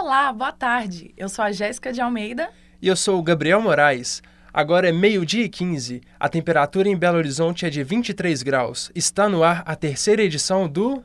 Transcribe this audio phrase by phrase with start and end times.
[0.00, 1.12] Olá, boa tarde.
[1.16, 2.50] Eu sou a Jéssica de Almeida.
[2.80, 4.22] E eu sou o Gabriel Moraes.
[4.54, 6.00] Agora é meio-dia e 15.
[6.20, 8.92] A temperatura em Belo Horizonte é de 23 graus.
[8.94, 11.02] Está no ar a terceira edição do.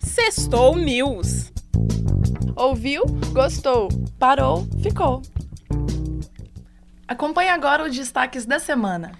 [0.00, 1.52] Sextou News.
[2.56, 3.04] Ouviu?
[3.32, 3.88] Gostou?
[4.18, 4.66] Parou?
[4.82, 5.22] Ficou.
[7.06, 9.12] Acompanhe agora os destaques da semana.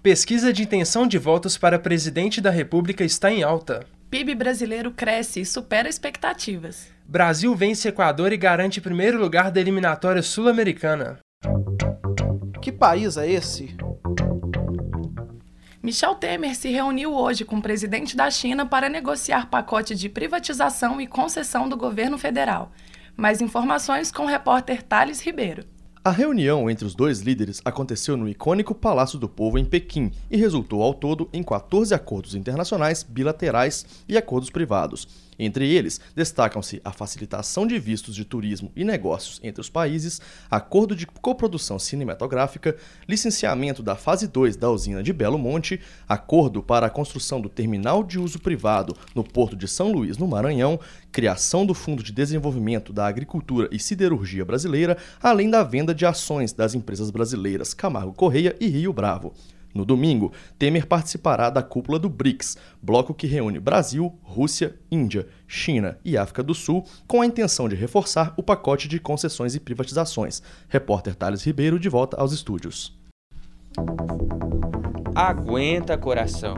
[0.00, 3.84] Pesquisa de intenção de votos para presidente da República está em alta.
[4.08, 6.96] PIB brasileiro cresce e supera expectativas.
[7.10, 11.18] Brasil vence Equador e garante primeiro lugar da eliminatória sul-americana.
[12.60, 13.74] Que país é esse?
[15.82, 21.00] Michel Temer se reuniu hoje com o presidente da China para negociar pacote de privatização
[21.00, 22.72] e concessão do governo federal.
[23.16, 25.64] Mais informações com o repórter Thales Ribeiro.
[26.04, 30.36] A reunião entre os dois líderes aconteceu no icônico Palácio do Povo em Pequim e
[30.36, 35.27] resultou ao todo em 14 acordos internacionais bilaterais e acordos privados.
[35.38, 40.20] Entre eles, destacam-se a facilitação de vistos de turismo e negócios entre os países,
[40.50, 42.76] acordo de coprodução cinematográfica,
[43.08, 48.02] licenciamento da fase 2 da usina de Belo Monte, acordo para a construção do terminal
[48.02, 50.80] de uso privado no Porto de São Luís, no Maranhão,
[51.12, 56.52] criação do Fundo de Desenvolvimento da Agricultura e Siderurgia Brasileira, além da venda de ações
[56.52, 59.32] das empresas brasileiras Camargo Correia e Rio Bravo.
[59.74, 65.98] No domingo, Temer participará da cúpula do BRICS, bloco que reúne Brasil, Rússia, Índia, China
[66.04, 70.42] e África do Sul, com a intenção de reforçar o pacote de concessões e privatizações.
[70.68, 72.98] Repórter Thales Ribeiro de volta aos estúdios.
[75.14, 76.54] Aguenta coração.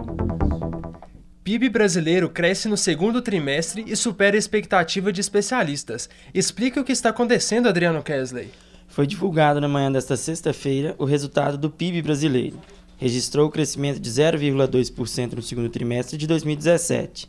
[1.42, 6.08] PIB brasileiro cresce no segundo trimestre e supera a expectativa de especialistas.
[6.33, 8.50] Explica o que está acontecendo, Adriano Kesley.
[8.86, 12.58] Foi divulgado na manhã desta sexta-feira o resultado do PIB brasileiro
[13.00, 17.26] registrou o crescimento de 0,2% no segundo trimestre de 2017.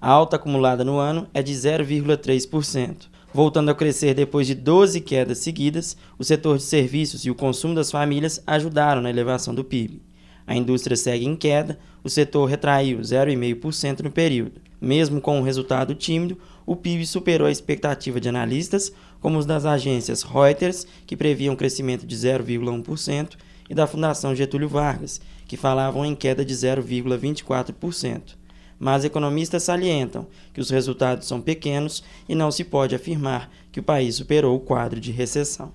[0.00, 3.06] A alta acumulada no ano é de 0,3%.
[3.32, 7.72] Voltando a crescer depois de 12 quedas seguidas, o setor de serviços e o consumo
[7.72, 10.02] das famílias ajudaram na elevação do PIB.
[10.44, 14.60] A indústria segue em queda, o setor retraiu 0,5% no período.
[14.80, 19.64] Mesmo com um resultado tímido, o PIB superou a expectativa de analistas, como os das
[19.66, 23.36] agências Reuters, que previam um crescimento de 0,1%,
[23.68, 28.36] e da Fundação Getúlio Vargas, que falavam em queda de 0,24%.
[28.78, 33.82] Mas economistas salientam que os resultados são pequenos e não se pode afirmar que o
[33.82, 35.72] país superou o quadro de recessão.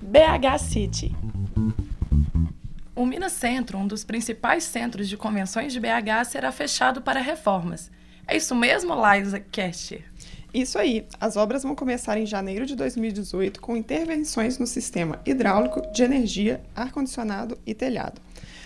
[0.00, 1.16] BH City.
[2.94, 7.90] O Minas Centro, um dos principais centros de convenções de BH, será fechado para reformas.
[8.26, 10.04] É isso mesmo, Liza Kester?
[10.52, 15.80] Isso aí, as obras vão começar em janeiro de 2018 com intervenções no sistema hidráulico,
[15.92, 18.20] de energia, ar-condicionado e telhado.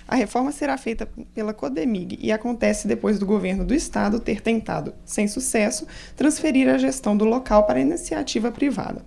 [0.07, 4.95] A reforma será feita pela Codemig e acontece depois do governo do estado ter tentado,
[5.05, 9.03] sem sucesso, transferir a gestão do local para iniciativa privada.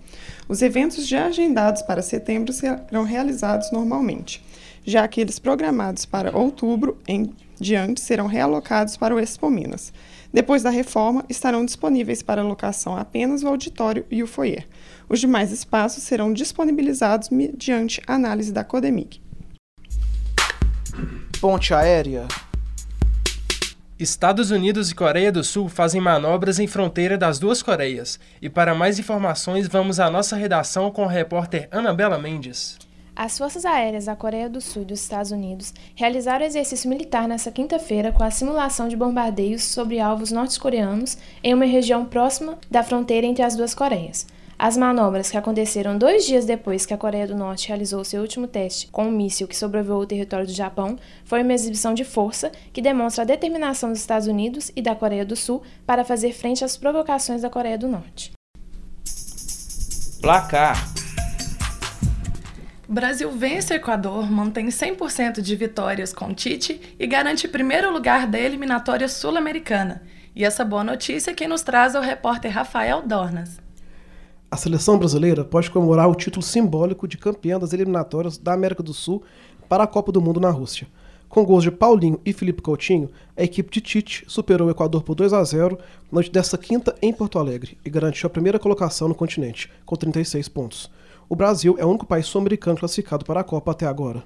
[0.48, 4.42] Os eventos já agendados para setembro serão realizados normalmente,
[4.84, 9.92] já aqueles programados para outubro em diante serão realocados para o Expo Minas.
[10.32, 14.66] Depois da reforma, estarão disponíveis para locação apenas o auditório e o foyer.
[15.08, 19.22] Os demais espaços serão disponibilizados mediante análise da Codemig.
[21.40, 22.26] Ponte aérea.
[23.98, 28.20] Estados Unidos e Coreia do Sul fazem manobras em fronteira das duas Coreias.
[28.40, 32.78] E para mais informações, vamos à nossa redação com a repórter Anabela Mendes.
[33.18, 37.50] As Forças Aéreas da Coreia do Sul e dos Estados Unidos realizaram exercício militar nesta
[37.50, 43.26] quinta-feira com a simulação de bombardeios sobre alvos norte-coreanos em uma região próxima da fronteira
[43.26, 44.24] entre as duas Coreias.
[44.56, 48.46] As manobras, que aconteceram dois dias depois que a Coreia do Norte realizou seu último
[48.46, 52.52] teste com um míssil que sobrevoou o território do Japão, foi uma exibição de força
[52.72, 56.64] que demonstra a determinação dos Estados Unidos e da Coreia do Sul para fazer frente
[56.64, 58.30] às provocações da Coreia do Norte.
[60.20, 60.97] Placar
[62.90, 68.40] Brasil vence o Equador, mantém 100% de vitórias com Tite e garante primeiro lugar da
[68.40, 70.00] eliminatória sul-americana.
[70.34, 73.60] E essa boa notícia quem nos traz é o repórter Rafael Dornas.
[74.50, 78.94] A seleção brasileira pode comemorar o título simbólico de campeã das eliminatórias da América do
[78.94, 79.22] Sul
[79.68, 80.88] para a Copa do Mundo na Rússia.
[81.28, 85.14] Com gols de Paulinho e Felipe Coutinho, a equipe de Tite superou o Equador por
[85.14, 89.08] 2 a 0 na noite desta quinta em Porto Alegre e garantiu a primeira colocação
[89.08, 90.90] no continente, com 36 pontos.
[91.28, 94.22] O Brasil é o único país sul-americano classificado para a Copa até agora.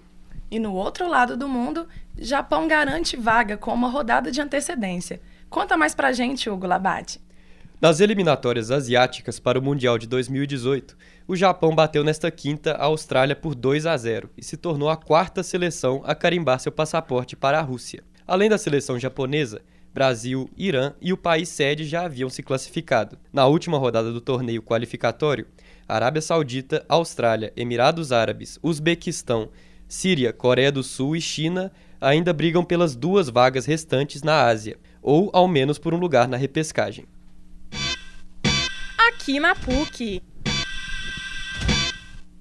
[0.48, 5.20] E no outro lado do mundo, Japão garante vaga com uma rodada de antecedência.
[5.50, 7.20] Conta mais pra gente, Hugo Labate.
[7.80, 10.96] Nas eliminatórias asiáticas para o Mundial de 2018,
[11.26, 14.96] o Japão bateu nesta quinta a Austrália por 2 a 0 e se tornou a
[14.96, 18.04] quarta seleção a carimbar seu passaporte para a Rússia.
[18.24, 19.60] Além da seleção japonesa,
[19.92, 23.18] Brasil, Irã e o país sede já haviam se classificado.
[23.32, 25.46] Na última rodada do torneio qualificatório,
[25.92, 29.50] Arábia Saudita, Austrália, Emirados Árabes, Uzbequistão,
[29.86, 35.30] Síria, Coreia do Sul e China ainda brigam pelas duas vagas restantes na Ásia, ou
[35.34, 37.04] ao menos por um lugar na repescagem.
[39.08, 40.22] Aqui na PUC.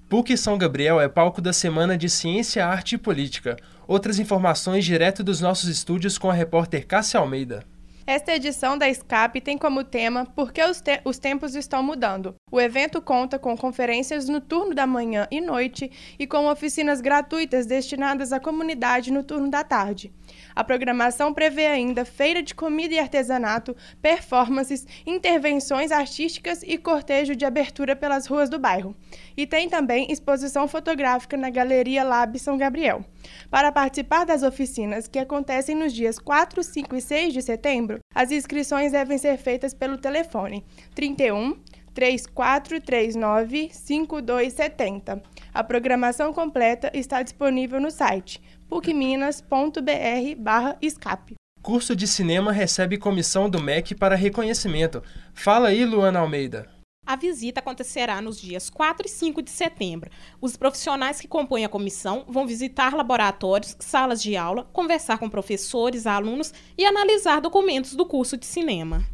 [0.08, 3.58] PUC São Gabriel é palco da Semana de Ciência, Arte e Política.
[3.88, 7.66] Outras informações direto dos nossos estúdios com a repórter Cássia Almeida.
[8.08, 12.36] Esta edição da Escape tem como tema Por que os, te os tempos estão mudando?
[12.52, 15.90] O evento conta com conferências no turno da manhã e noite
[16.20, 20.12] e com oficinas gratuitas destinadas à comunidade no turno da tarde.
[20.54, 27.46] A programação prevê ainda feira de comida e artesanato, performances, intervenções artísticas e cortejo de
[27.46, 28.94] abertura pelas ruas do bairro.
[29.38, 33.06] E tem também exposição fotográfica na Galeria Lab São Gabriel.
[33.50, 38.30] Para participar das oficinas, que acontecem nos dias 4, 5 e 6 de setembro, as
[38.30, 41.56] inscrições devem ser feitas pelo telefone 31
[41.94, 45.22] 3439 5270.
[45.54, 51.36] A programação completa está disponível no site pucminas.br/escape.
[51.62, 55.04] Curso de cinema recebe comissão do MEC para reconhecimento.
[55.34, 56.68] Fala aí, Luana Almeida.
[57.06, 60.10] A visita acontecerá nos dias 4 e 5 de setembro.
[60.40, 66.08] Os profissionais que compõem a comissão vão visitar laboratórios, salas de aula, conversar com professores,
[66.08, 69.06] alunos e analisar documentos do curso de cinema.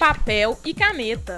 [0.00, 1.36] Papel e caneta.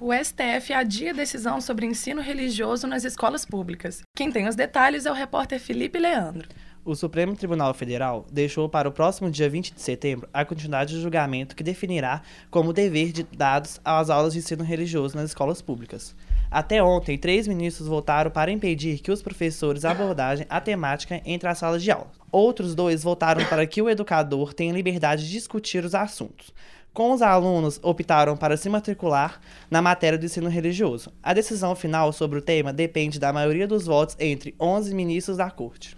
[0.00, 4.02] O STF adia decisão sobre ensino religioso nas escolas públicas.
[4.16, 6.48] Quem tem os detalhes é o repórter Felipe Leandro
[6.88, 11.02] o Supremo Tribunal Federal deixou para o próximo dia 20 de setembro a continuidade do
[11.02, 16.16] julgamento que definirá como dever de dados às aulas de ensino religioso nas escolas públicas.
[16.50, 21.58] Até ontem, três ministros votaram para impedir que os professores abordagem a temática entre as
[21.58, 22.10] salas de aula.
[22.32, 26.54] Outros dois votaram para que o educador tenha liberdade de discutir os assuntos.
[26.98, 29.40] Com os alunos optaram para se matricular
[29.70, 31.12] na matéria do ensino religioso.
[31.22, 35.48] A decisão final sobre o tema depende da maioria dos votos entre 11 ministros da
[35.48, 35.96] Corte.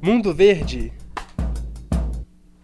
[0.00, 0.94] Mundo Verde.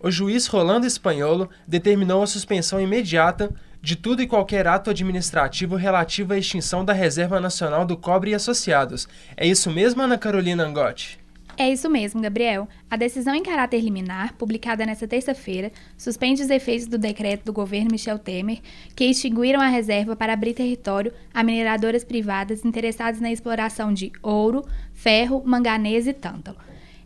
[0.01, 6.33] O juiz Rolando Espanholo determinou a suspensão imediata de tudo e qualquer ato administrativo relativo
[6.33, 9.07] à extinção da Reserva Nacional do Cobre e Associados.
[9.37, 11.26] É isso mesmo, Ana Carolina Angotti?
[11.59, 12.69] É isso mesmo, Gabriel.
[12.91, 17.89] A decisão em caráter liminar, publicada nesta terça-feira, suspende os efeitos do decreto do governo
[17.91, 18.61] Michel Temer,
[18.95, 24.67] que extinguiram a reserva para abrir território a mineradoras privadas interessadas na exploração de ouro,
[24.93, 26.59] ferro, manganês e tântalo.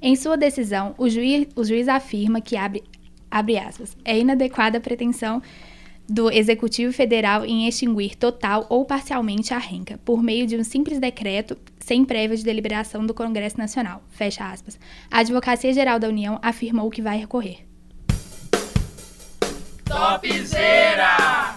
[0.03, 2.83] Em sua decisão, o juiz, o juiz afirma que, abre,
[3.31, 5.41] abre aspas, é inadequada a pretensão
[6.11, 10.99] do Executivo Federal em extinguir total ou parcialmente a renca, por meio de um simples
[10.99, 14.03] decreto sem prévia de deliberação do Congresso Nacional.
[14.11, 14.77] Fecha aspas.
[15.09, 17.59] A Advocacia Geral da União afirmou que vai recorrer.
[19.85, 21.57] Topzera!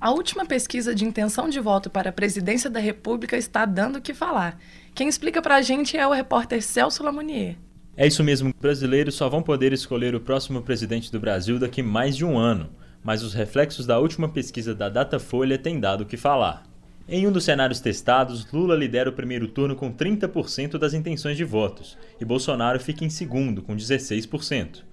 [0.00, 4.00] A última pesquisa de intenção de voto para a presidência da República está dando o
[4.00, 4.58] que falar.
[4.94, 7.56] Quem explica para a gente é o repórter Celso Lamonier.
[8.00, 12.16] É isso mesmo, brasileiros só vão poder escolher o próximo presidente do Brasil daqui mais
[12.16, 12.70] de um ano,
[13.02, 16.62] mas os reflexos da última pesquisa da Datafolha têm dado o que falar.
[17.08, 21.42] Em um dos cenários testados, Lula lidera o primeiro turno com 30% das intenções de
[21.42, 24.84] votos e Bolsonaro fica em segundo, com 16%.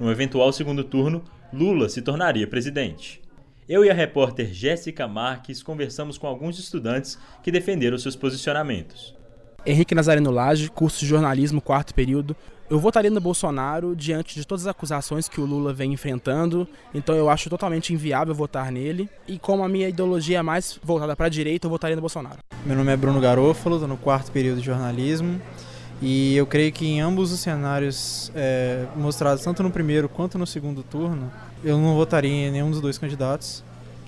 [0.00, 1.22] No eventual segundo turno,
[1.52, 3.22] Lula se tornaria presidente.
[3.68, 9.16] Eu e a repórter Jéssica Marques conversamos com alguns estudantes que defenderam seus posicionamentos.
[9.68, 12.34] Henrique Nazareno Lage, curso de jornalismo, quarto período.
[12.70, 17.14] Eu votaria no Bolsonaro diante de todas as acusações que o Lula vem enfrentando, então
[17.14, 19.10] eu acho totalmente inviável votar nele.
[19.26, 22.38] E como a minha ideologia é mais voltada para a direita, eu votaria no Bolsonaro.
[22.64, 25.38] Meu nome é Bruno Garofalo, estou no quarto período de jornalismo.
[26.00, 30.46] E eu creio que em ambos os cenários é, mostrados, tanto no primeiro quanto no
[30.46, 31.30] segundo turno,
[31.62, 33.62] eu não votaria em nenhum dos dois candidatos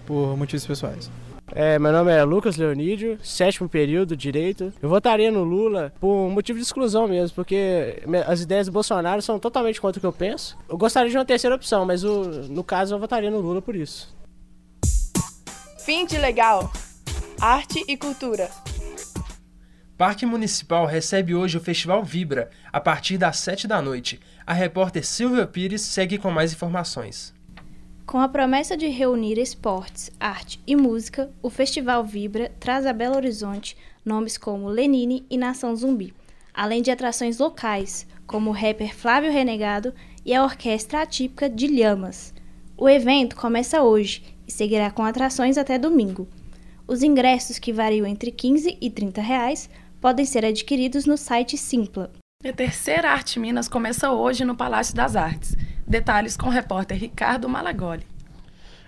[0.07, 1.11] por motivos pessoais.
[1.53, 4.73] É, meu nome é Lucas Leonídio, sétimo período, direito.
[4.81, 9.39] Eu votaria no Lula por motivo de exclusão mesmo, porque as ideias do Bolsonaro são
[9.39, 10.57] totalmente contra o que eu penso.
[10.69, 13.75] Eu gostaria de uma terceira opção, mas o, no caso eu votaria no Lula por
[13.75, 14.15] isso.
[15.85, 16.71] Fim de legal.
[17.41, 18.49] Arte e cultura.
[19.99, 24.21] Parque Municipal recebe hoje o Festival Vibra, a partir das 7 da noite.
[24.47, 27.35] A repórter Silvia Pires segue com mais informações.
[28.11, 33.15] Com a promessa de reunir esportes, arte e música, o Festival Vibra traz a Belo
[33.15, 36.13] Horizonte nomes como Lenine e Nação Zumbi,
[36.53, 39.95] além de atrações locais, como o rapper Flávio Renegado
[40.27, 42.35] e a orquestra atípica de Lhamas.
[42.77, 46.27] O evento começa hoje e seguirá com atrações até domingo.
[46.89, 52.11] Os ingressos, que variam entre 15 e 30 reais, podem ser adquiridos no site Simpla.
[52.45, 55.55] A terceira Arte Minas começa hoje no Palácio das Artes.
[55.91, 58.07] Detalhes com o repórter Ricardo Malagoli.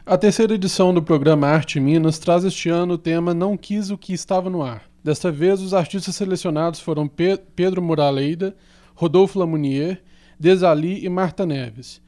[0.06, 3.98] A terceira edição do programa Arte Minas traz este ano o tema Não Quis o
[3.98, 4.84] que estava no ar.
[5.02, 8.54] Desta vez, os artistas selecionados foram Pe Pedro Moraleida,
[8.94, 10.00] Rodolfo Lamounier,
[10.38, 12.00] Desali e Marta Neves.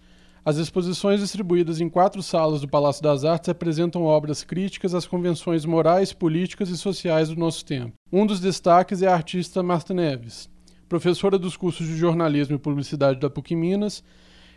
[0.45, 5.65] As exposições distribuídas em quatro salas do Palácio das Artes apresentam obras críticas às convenções
[5.65, 7.95] morais, políticas e sociais do nosso tempo.
[8.13, 10.49] Um dos destaques é a artista Marta Neves.
[10.89, 14.05] Professora dos cursos de jornalismo e publicidade da PUC Minas,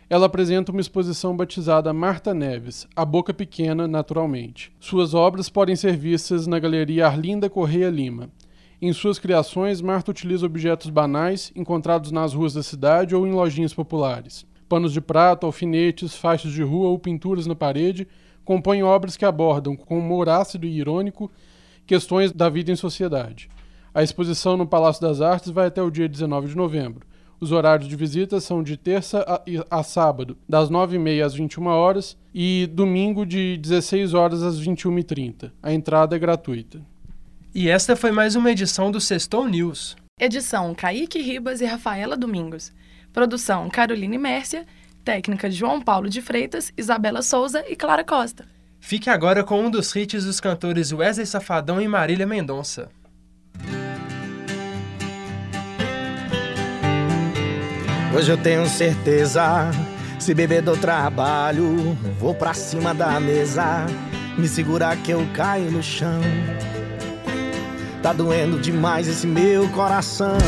[0.08, 4.72] ela apresenta uma exposição batizada Marta Neves, A Boca Pequena, Naturalmente.
[4.80, 8.30] Suas obras podem ser vistas na Galeria Arlinda Correia Lima.
[8.80, 13.74] Em suas criações, Marta utiliza objetos banais encontrados nas ruas da cidade ou em lojinhas
[13.74, 18.06] populares panos de prata, alfinetes, faixas de rua ou pinturas na parede,
[18.44, 21.30] compõem obras que abordam, com humor ácido e irônico,
[21.86, 23.48] questões da vida em sociedade.
[23.94, 27.06] A exposição no Palácio das Artes vai até o dia 19 de novembro.
[27.40, 32.16] Os horários de visita são de terça a, a sábado, das 9h30 às 21 horas
[32.34, 35.52] e domingo de 16 horas às 21h30.
[35.62, 36.80] A entrada é gratuita.
[37.54, 39.96] E esta foi mais uma edição do Sextou News.
[40.20, 42.72] Edição Kaique Ribas e Rafaela Domingos.
[43.12, 44.66] Produção Caroline Mércia,
[45.04, 48.46] técnica João Paulo de Freitas, Isabela Souza e Clara Costa.
[48.80, 52.90] Fique agora com um dos hits dos cantores Wesley Safadão e Marília Mendonça.
[58.14, 59.70] Hoje eu tenho certeza,
[60.18, 63.86] se beber do trabalho, vou pra cima da mesa,
[64.36, 66.20] me segurar que eu caio no chão.
[68.02, 70.38] Tá doendo demais esse meu coração.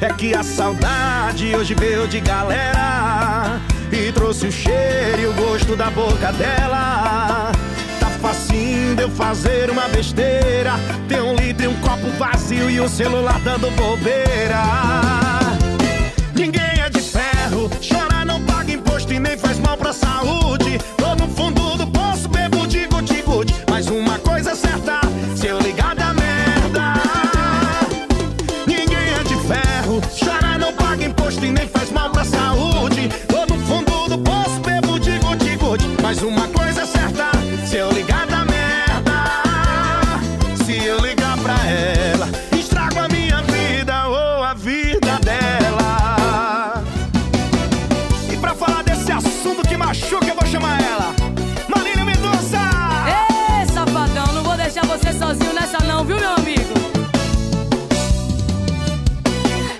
[0.00, 3.58] É que a saudade hoje veio de galera
[3.90, 7.50] E trouxe o cheiro e o gosto da boca dela
[7.98, 10.45] Tá facinho de eu fazer uma besteira
[12.06, 15.25] copo vazio e o celular dando bobeira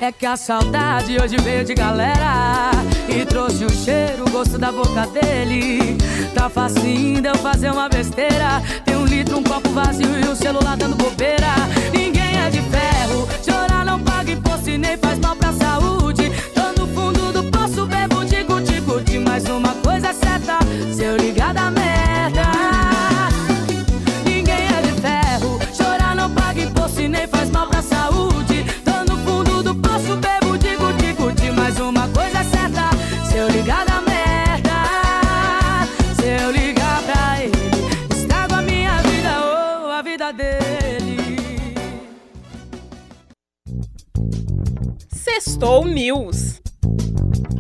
[0.07, 2.71] É que a saudade hoje veio de galera
[3.09, 5.99] E trouxe o cheiro, o gosto da boca dele.
[6.33, 8.63] Tá facinho de eu fazer uma besteira.
[8.85, 11.57] Tem um litro, um copo vazio e o celular dando bobeira.
[11.93, 16.31] Ninguém é de ferro, chorar não paga imposto e nem faz mal pra saúde.
[16.55, 20.59] Tô no fundo do poço, bebo de guti-guti Mas uma coisa é certa,
[20.95, 22.45] se eu ligar da merda.
[24.25, 27.76] Ninguém é de ferro, chorar não paga imposto e nem faz mal pra
[45.57, 46.61] Sextou News.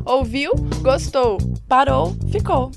[0.04, 0.52] Ouviu?
[0.82, 1.38] Gostou?
[1.66, 2.14] Parou?
[2.30, 2.70] Ficou.